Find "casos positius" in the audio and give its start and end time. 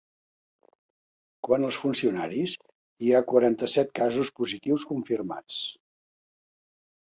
4.03-4.89